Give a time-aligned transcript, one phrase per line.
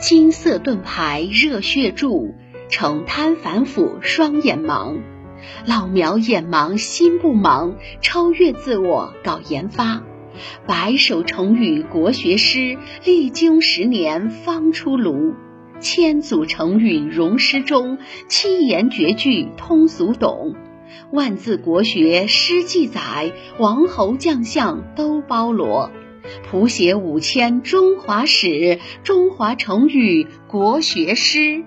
[0.00, 2.32] 金色盾牌热血铸，
[2.70, 4.98] 成贪反腐双眼盲。
[5.66, 10.04] 老苗眼盲心不盲，超越自我搞研发。
[10.68, 15.34] 白首成语国学诗，历经十年方出炉。
[15.80, 20.54] 千组成语融诗中，七言绝句通俗懂。
[21.10, 25.90] 万字国学诗记载，王侯将相都包罗。
[26.50, 31.64] 谱写五千中华史，中华成语国学诗。